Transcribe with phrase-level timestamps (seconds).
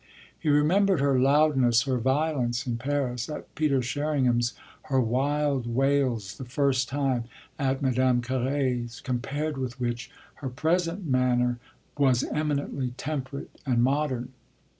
[0.39, 6.43] He remembered her loudness, her violence in Paris, at Peter Sherringham's, her wild wails, the
[6.45, 7.25] first time,
[7.59, 11.59] at Madame Carré's; compared with which her present manner
[11.99, 14.33] was eminently temperate and modern.